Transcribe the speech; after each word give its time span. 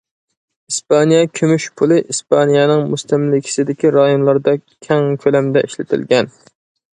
ئىسپانىيە 0.71 1.27
كۈمۈش 1.39 1.67
پۇلى 1.81 1.99
ئىسپانىيەنىڭ 2.13 2.81
مۇستەملىكىسىدىكى 2.93 3.93
رايونلاردا 3.97 4.55
كەڭ 4.89 5.07
كۆلەمدە 5.27 5.65
ئىشلىتىلگەن. 5.69 6.35